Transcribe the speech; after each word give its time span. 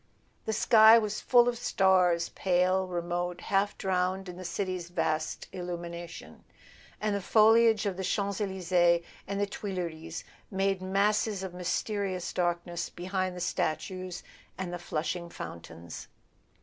The 0.45 0.53
sky 0.53 0.97
was 0.97 1.21
full 1.21 1.47
of 1.47 1.59
stars, 1.59 2.29
pale, 2.29 2.87
remote, 2.87 3.39
half 3.39 3.77
drowned 3.77 4.27
in 4.27 4.35
the 4.35 4.43
city's 4.43 4.89
vast 4.89 5.47
illumination; 5.51 6.43
and 6.99 7.15
the 7.15 7.21
foliage 7.21 7.85
of 7.85 7.97
the 7.97 8.03
Champs 8.03 8.41
Elysees 8.41 9.03
and 9.27 9.39
the 9.39 9.45
Tuileries 9.45 10.23
made 10.49 10.81
masses 10.81 11.43
of 11.43 11.53
mysterious 11.53 12.33
darkness 12.33 12.89
behind 12.89 13.35
the 13.35 13.39
statues 13.41 14.23
and 14.57 14.73
the 14.73 14.79
flashing 14.79 15.29
fountains. 15.29 16.07